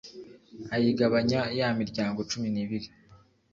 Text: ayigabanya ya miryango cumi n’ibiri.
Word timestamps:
ayigabanya 0.75 1.41
ya 1.59 1.67
miryango 1.79 2.19
cumi 2.29 2.47
n’ibiri. 2.51 2.87